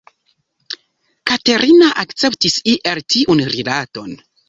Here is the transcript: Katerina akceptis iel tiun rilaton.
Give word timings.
Katerina 1.31 1.91
akceptis 2.07 2.59
iel 2.75 3.07
tiun 3.15 3.49
rilaton. 3.57 4.23